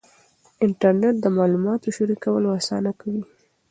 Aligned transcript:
انټرنېټ 0.65 1.15
د 1.21 1.25
معلوماتو 1.37 1.93
شریکول 1.97 2.43
اسانه 2.59 2.91
کوي. 2.99 3.23